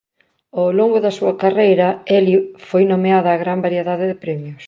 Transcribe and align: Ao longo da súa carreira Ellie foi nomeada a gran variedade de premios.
Ao 0.59 0.69
longo 0.79 0.97
da 1.05 1.15
súa 1.17 1.33
carreira 1.43 1.87
Ellie 2.17 2.41
foi 2.69 2.83
nomeada 2.91 3.29
a 3.31 3.41
gran 3.43 3.59
variedade 3.65 4.05
de 4.11 4.19
premios. 4.23 4.59